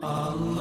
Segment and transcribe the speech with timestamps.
[0.00, 0.56] Tolong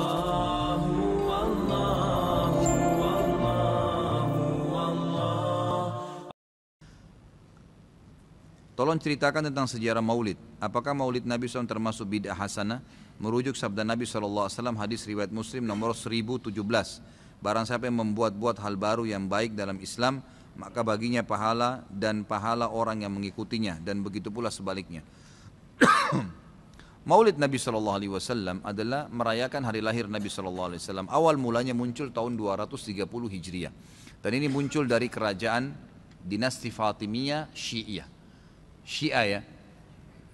[9.00, 10.36] ceritakan tentang sejarah maulid.
[10.60, 12.84] Apakah maulid Nabi SAW termasuk bid'ah hasanah?
[13.20, 16.52] Merujuk sabda Nabi SAW hadis riwayat muslim nomor 1017.
[17.40, 20.20] Barang siapa yang membuat-buat hal baru yang baik dalam Islam,
[20.60, 25.00] maka baginya pahala dan pahala orang yang mengikutinya dan begitu pula sebaliknya.
[27.07, 31.07] Maulid Nabi Shallallahu Alaihi Wasallam adalah merayakan hari lahir Nabi Shallallahu Alaihi Wasallam.
[31.07, 33.73] Awal mulanya muncul tahun 230 Hijriah.
[34.20, 35.71] Dan ini muncul dari kerajaan
[36.20, 38.04] dinasti Fatimiyah Syiah.
[38.84, 39.41] Syiah ya,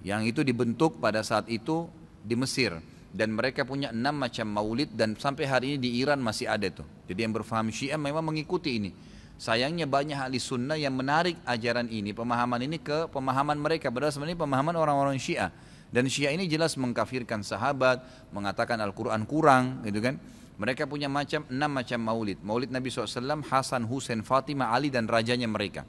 [0.02, 1.86] yang itu dibentuk pada saat itu
[2.26, 2.82] di Mesir
[3.16, 6.88] dan mereka punya enam macam maulid dan sampai hari ini di Iran masih ada tuh.
[7.06, 8.92] Jadi yang berfaham Syiah memang mengikuti ini.
[9.36, 13.92] Sayangnya banyak ahli sunnah yang menarik ajaran ini, pemahaman ini ke pemahaman mereka.
[13.92, 15.52] Padahal sebenarnya pemahaman orang-orang Syiah.
[15.96, 18.04] Dan Syiah ini jelas mengkafirkan sahabat,
[18.36, 20.20] mengatakan Al-Quran kurang, gitu kan.
[20.60, 22.44] Mereka punya macam enam macam maulid.
[22.44, 25.88] Maulid Nabi SAW, Hasan, Husain, Fatimah, Ali dan rajanya mereka.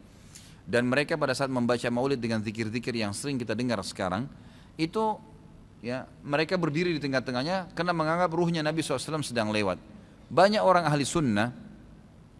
[0.62, 4.30] Dan mereka pada saat membaca maulid dengan zikir-zikir yang sering kita dengar sekarang,
[4.78, 5.18] itu
[5.82, 9.78] ya mereka berdiri di tengah-tengahnya karena menganggap ruhnya Nabi SAW sedang lewat.
[10.30, 11.50] Banyak orang ahli sunnah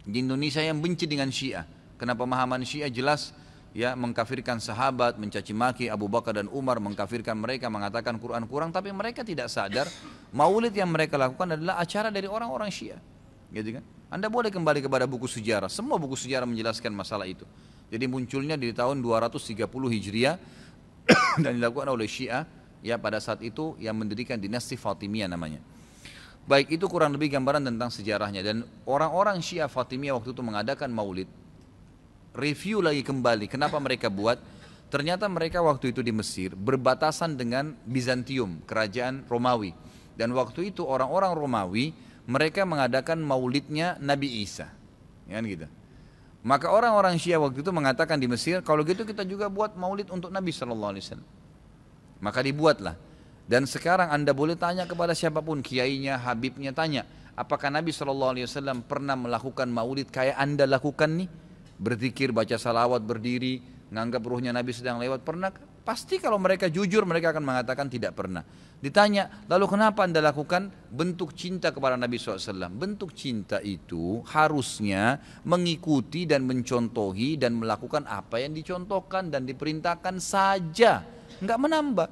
[0.07, 1.67] di Indonesia yang benci dengan Syiah.
[1.99, 3.35] Karena pemahaman Syiah jelas
[3.77, 8.89] ya mengkafirkan sahabat, mencaci maki Abu Bakar dan Umar, mengkafirkan mereka, mengatakan Quran kurang, tapi
[8.89, 9.85] mereka tidak sadar
[10.33, 12.97] maulid yang mereka lakukan adalah acara dari orang-orang Syiah.
[13.53, 13.85] Gitu kan?
[14.09, 17.45] Anda boleh kembali kepada buku sejarah, semua buku sejarah menjelaskan masalah itu.
[17.93, 20.35] Jadi munculnya di tahun 230 Hijriah
[21.45, 22.49] dan dilakukan oleh Syiah
[22.81, 25.61] ya pada saat itu yang mendirikan dinasti Fatimiyah namanya.
[26.49, 31.29] Baik itu kurang lebih gambaran tentang sejarahnya dan orang-orang Syiah Fatimiyah waktu itu mengadakan maulid
[32.37, 34.37] review lagi kembali kenapa mereka buat
[34.93, 39.73] ternyata mereka waktu itu di Mesir berbatasan dengan Bizantium kerajaan Romawi
[40.13, 41.91] dan waktu itu orang-orang Romawi
[42.29, 44.69] mereka mengadakan maulidnya Nabi Isa
[45.27, 45.65] kan gitu
[46.47, 50.31] maka orang-orang Syiah waktu itu mengatakan di Mesir, kalau gitu kita juga buat maulid untuk
[50.31, 51.29] Nabi Shallallahu Alaihi Wasallam.
[52.23, 52.95] Maka dibuatlah.
[53.47, 57.03] Dan sekarang anda boleh tanya kepada siapa pun, kiainya, habibnya, tanya,
[57.35, 61.29] apakah Nabi Shallallahu Alaihi Wasallam pernah melakukan maulid kayak anda lakukan nih?
[61.77, 63.61] Berzikir, baca salawat, berdiri,
[63.93, 65.53] nganggap ruhnya Nabi sedang lewat, pernah?
[65.87, 68.43] Pasti kalau mereka jujur mereka akan mengatakan tidak pernah.
[68.83, 72.67] Ditanya, lalu kenapa anda lakukan bentuk cinta kepada Nabi SAW?
[72.75, 81.07] Bentuk cinta itu harusnya mengikuti dan mencontohi dan melakukan apa yang dicontohkan dan diperintahkan saja.
[81.39, 82.09] Enggak menambah.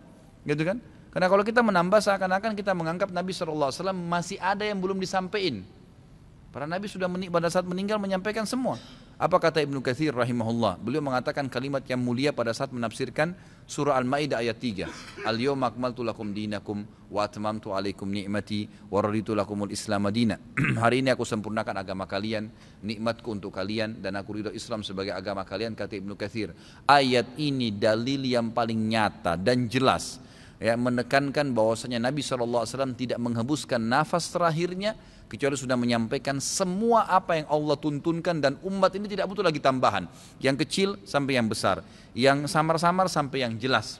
[0.47, 0.77] Gitu kan?
[1.11, 5.67] Karena kalau kita menambah seakan-akan kita menganggap Nabi SAW masih ada yang belum disampaikan.
[6.55, 8.79] Para Nabi sudah pada saat meninggal menyampaikan semua.
[9.15, 10.75] Apa kata Ibnu Katsir rahimahullah?
[10.83, 13.31] Beliau mengatakan kalimat yang mulia pada saat menafsirkan
[13.63, 15.23] surah Al-Maidah ayat 3.
[15.23, 20.35] Al-yawma akmaltu lakum dinakum wa atmamtu alaikum ni'mati wa raditu lakumul Islam madina.
[20.83, 22.51] Hari ini aku sempurnakan agama kalian,
[22.83, 26.51] nikmatku untuk kalian dan aku ridho Islam sebagai agama kalian kata Ibnu Katsir.
[26.83, 30.19] Ayat ini dalil yang paling nyata dan jelas
[30.59, 34.95] ya menekankan bahwasanya Nabi SAW tidak menghembuskan nafas terakhirnya
[35.25, 40.07] kecuali sudah menyampaikan semua apa yang Allah tuntunkan dan umat ini tidak butuh lagi tambahan.
[40.39, 41.81] Yang kecil sampai yang besar
[42.15, 43.99] yang samar-samar sampai yang jelas.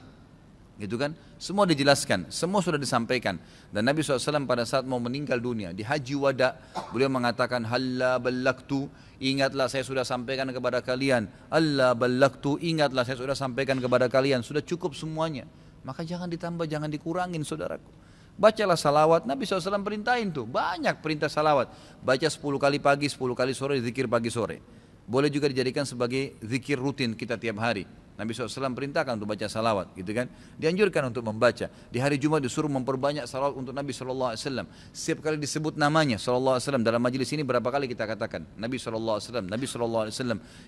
[0.76, 1.12] Gitu kan?
[1.36, 3.36] Semua dijelaskan semua sudah disampaikan.
[3.68, 6.56] Dan Nabi SAW pada saat mau meninggal dunia di haji wada
[6.92, 8.88] beliau mengatakan halla balaktu
[9.20, 11.28] ingatlah saya sudah sampaikan kepada kalian.
[11.52, 14.40] Allah balaktu ingatlah saya sudah sampaikan kepada kalian.
[14.40, 15.44] Sudah cukup semuanya
[15.86, 21.72] maka jangan ditambah jangan dikurangin saudaraku Bacalah salawat, Nabi SAW perintahin tuh, banyak perintah salawat.
[22.04, 24.60] Baca 10 kali pagi, 10 kali sore, zikir pagi sore.
[25.08, 27.88] Boleh juga dijadikan sebagai zikir rutin kita tiap hari.
[28.16, 30.24] Nabi SAW perintahkan untuk baca salawat, gitu kan?
[30.56, 31.68] Dianjurkan untuk membaca.
[31.68, 34.32] Di hari Jumat disuruh memperbanyak salawat untuk Nabi SAW.
[34.90, 39.68] Setiap kali disebut namanya SAW dalam majelis ini berapa kali kita katakan Nabi SAW, Nabi
[39.68, 40.08] SAW.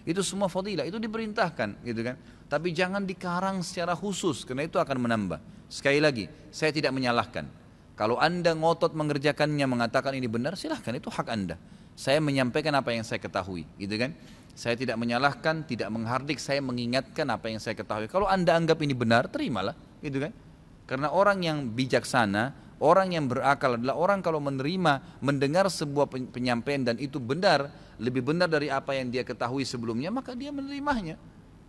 [0.05, 2.21] Itu semua fadilah, itu diperintahkan, gitu kan?
[2.53, 5.41] Tapi jangan dikarang secara khusus, karena itu akan menambah.
[5.73, 7.49] Sekali lagi, saya tidak menyalahkan.
[7.97, 11.57] Kalau anda ngotot mengerjakannya, mengatakan ini benar, silahkan, itu hak anda.
[11.99, 14.15] Saya menyampaikan apa yang saya ketahui, gitu kan?
[14.59, 18.11] Saya tidak menyalahkan, tidak menghardik, saya mengingatkan apa yang saya ketahui.
[18.11, 20.35] Kalau anda anggap ini benar, terimalah, gitu kan?
[20.83, 26.99] Karena orang yang bijaksana, orang yang berakal adalah orang kalau menerima, mendengar sebuah penyampaian dan
[26.99, 27.71] itu benar,
[28.03, 31.15] lebih benar dari apa yang dia ketahui sebelumnya, maka dia menerimanya.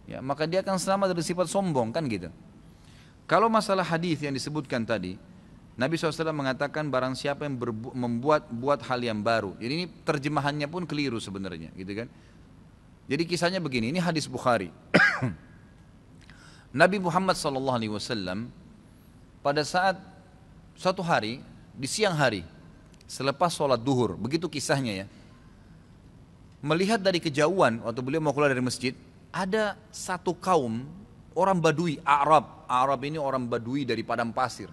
[0.10, 2.34] Ya, maka dia akan selamat dari sifat sombong, kan gitu.
[3.30, 5.14] Kalau masalah hadis yang disebutkan tadi,
[5.78, 7.54] Nabi SAW mengatakan barang siapa yang
[7.94, 9.54] membuat buat hal yang baru.
[9.62, 12.10] Jadi ini terjemahannya pun keliru sebenarnya, gitu kan?
[13.10, 14.70] Jadi kisahnya begini, ini hadis Bukhari.
[16.80, 18.46] Nabi Muhammad SAW
[19.42, 19.98] pada saat
[20.78, 21.42] suatu hari
[21.74, 22.46] di siang hari
[23.10, 24.14] selepas sholat duhur.
[24.14, 25.06] Begitu kisahnya ya.
[26.62, 28.94] Melihat dari kejauhan waktu beliau mau keluar dari masjid,
[29.34, 30.86] ada satu kaum
[31.34, 32.70] orang Badui, Arab.
[32.70, 34.70] Arab ini orang Badui dari padang pasir.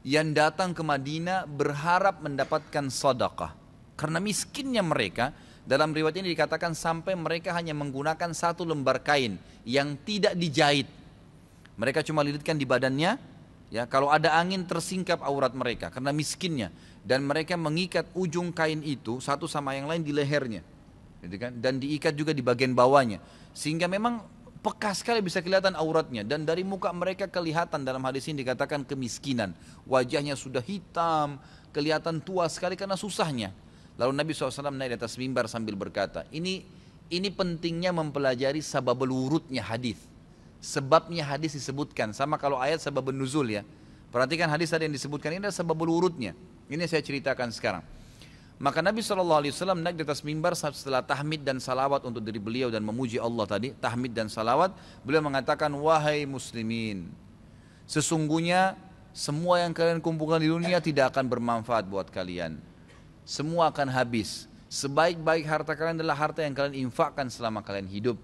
[0.00, 3.52] Yang datang ke Madinah berharap mendapatkan sedekah.
[4.00, 5.36] Karena miskinnya mereka,
[5.68, 10.88] dalam riwayat ini dikatakan sampai mereka hanya menggunakan satu lembar kain yang tidak dijahit.
[11.80, 13.16] Mereka cuma lilitkan di badannya,
[13.72, 16.68] ya kalau ada angin tersingkap aurat mereka karena miskinnya.
[17.00, 20.60] Dan mereka mengikat ujung kain itu satu sama yang lain di lehernya
[21.24, 21.52] gitu kan?
[21.56, 23.20] Dan diikat juga di bagian bawahnya.
[23.52, 24.24] Sehingga memang
[24.60, 26.24] peka sekali bisa kelihatan auratnya.
[26.24, 29.52] Dan dari muka mereka kelihatan dalam hadis ini dikatakan kemiskinan.
[29.84, 31.40] Wajahnya sudah hitam
[31.70, 33.54] kelihatan tua sekali karena susahnya
[34.00, 36.64] lalu Nabi SAW naik di atas mimbar sambil berkata ini
[37.12, 40.00] ini pentingnya mempelajari sabab urutnya hadis
[40.64, 43.60] sebabnya hadis disebutkan sama kalau ayat sabab nuzul ya
[44.08, 46.32] perhatikan hadis tadi yang disebutkan ini adalah sabab urutnya
[46.70, 47.82] ini saya ceritakan sekarang.
[48.60, 49.42] Maka Nabi SAW
[49.74, 53.74] naik di atas mimbar setelah tahmid dan salawat untuk diri beliau dan memuji Allah tadi,
[53.74, 54.70] tahmid dan salawat,
[55.02, 57.08] beliau mengatakan, Wahai muslimin,
[57.88, 58.76] sesungguhnya
[59.16, 62.60] semua yang kalian kumpulkan di dunia tidak akan bermanfaat buat kalian.
[63.24, 64.50] Semua akan habis.
[64.70, 68.16] Sebaik-baik harta kalian adalah harta yang kalian infakkan selama kalian hidup.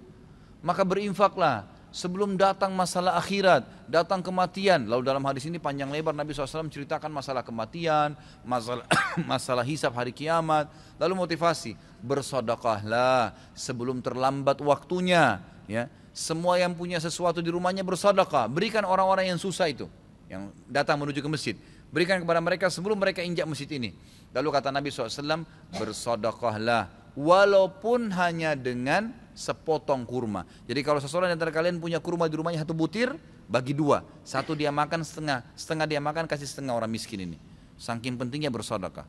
[0.63, 1.67] Maka berinfaklah
[1.97, 4.85] sebelum datang masalah akhirat, datang kematian.
[4.85, 8.13] Lalu dalam hadis ini panjang lebar Nabi SAW ceritakan masalah kematian,
[8.45, 8.85] masalah,
[9.31, 10.69] masalah hisab hari kiamat,
[11.01, 11.73] lalu motivasi,
[12.05, 15.41] bersodakahlah sebelum terlambat waktunya.
[15.67, 19.91] Ya, semua yang punya sesuatu di rumahnya bersodakah, berikan orang-orang yang susah itu,
[20.31, 21.57] yang datang menuju ke masjid.
[21.95, 23.95] Berikan kepada mereka sebelum mereka injak masjid ini.
[24.35, 30.45] Lalu kata Nabi SAW, bersodakahlah walaupun hanya dengan sepotong kurma.
[30.69, 33.17] Jadi kalau seseorang antara kalian punya kurma di rumahnya satu butir,
[33.47, 34.03] bagi dua.
[34.27, 37.39] Satu dia makan setengah, setengah dia makan kasih setengah orang miskin ini.
[37.79, 39.07] Saking pentingnya bersodakah.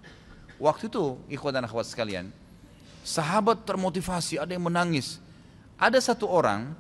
[0.58, 2.34] Waktu itu, ikhwan dan akhwat sekalian,
[3.06, 5.22] sahabat termotivasi, ada yang menangis.
[5.78, 6.74] Ada satu orang,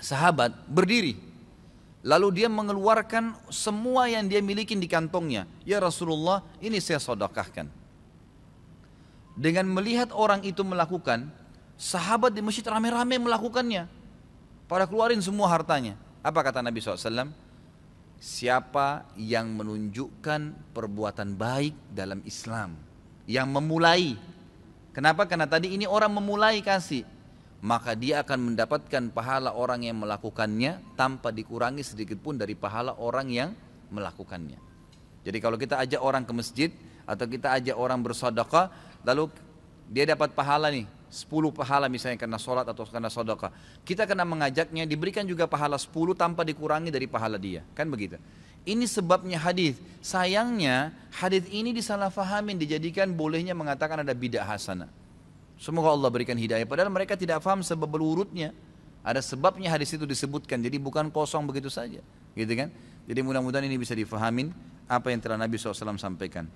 [0.00, 1.20] sahabat berdiri,
[2.02, 5.48] lalu dia mengeluarkan semua yang dia miliki di kantongnya.
[5.66, 7.66] Ya Rasulullah, ini saya sodakahkan.
[9.38, 11.30] Dengan melihat orang itu melakukan,
[11.78, 13.86] Sahabat di masjid rame-rame melakukannya.
[14.66, 15.94] Pada keluarin semua hartanya.
[16.26, 17.30] Apa kata Nabi SAW?
[18.18, 22.74] Siapa yang menunjukkan perbuatan baik dalam Islam.
[23.30, 24.18] Yang memulai.
[24.90, 25.22] Kenapa?
[25.30, 27.06] Karena tadi ini orang memulai kasih.
[27.58, 33.26] Maka dia akan mendapatkan pahala orang yang melakukannya tanpa dikurangi sedikit pun dari pahala orang
[33.28, 33.50] yang
[33.90, 34.58] melakukannya.
[35.26, 36.70] Jadi kalau kita ajak orang ke masjid
[37.02, 38.70] atau kita ajak orang bersedekah
[39.02, 39.26] lalu
[39.90, 43.48] dia dapat pahala nih 10 pahala misalnya karena sholat atau karena sodaka.
[43.82, 47.64] Kita kena mengajaknya diberikan juga pahala 10 tanpa dikurangi dari pahala dia.
[47.72, 48.20] Kan begitu.
[48.68, 49.80] Ini sebabnya hadis.
[50.04, 54.92] Sayangnya hadis ini disalahfahamin dijadikan bolehnya mengatakan ada bidah hasanah.
[55.58, 56.64] Semoga Allah berikan hidayah.
[56.64, 58.54] Padahal mereka tidak faham sebab berurutnya.
[59.02, 60.62] Ada sebabnya hadis itu disebutkan.
[60.62, 61.98] Jadi bukan kosong begitu saja.
[62.38, 62.70] Gitu kan?
[63.10, 64.54] Jadi mudah-mudahan ini bisa difahamin
[64.86, 66.46] apa yang telah Nabi SAW sampaikan.